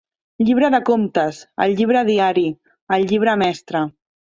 [0.45, 2.47] Llibre de comptes, el llibre diari,
[2.99, 3.87] el llibre mestre.